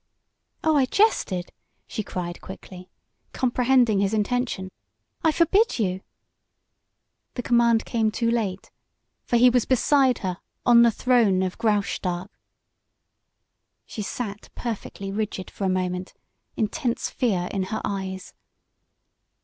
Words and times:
"Oh, 0.63 0.75
I 0.75 0.85
jested," 0.87 1.51
she 1.85 2.01
cried 2.01 2.41
quickly, 2.41 2.89
comprehending 3.33 3.99
his 3.99 4.15
intention. 4.15 4.71
"I 5.23 5.31
forbid 5.31 5.77
you!" 5.77 6.01
The 7.35 7.43
command 7.43 7.85
came 7.85 8.09
too 8.09 8.31
late, 8.31 8.71
for 9.21 9.37
he 9.37 9.51
was 9.51 9.65
beside 9.65 10.17
her 10.25 10.39
on 10.65 10.81
the 10.81 10.89
throne 10.89 11.43
of 11.43 11.59
Graustark! 11.59 12.31
She 13.85 14.01
sat 14.01 14.49
perfectly 14.55 15.11
rigid 15.11 15.51
for 15.51 15.65
a 15.65 15.69
moment, 15.69 16.15
intense 16.57 17.11
fear 17.11 17.47
in 17.51 17.65
her 17.69 17.81
eyes. 17.85 18.33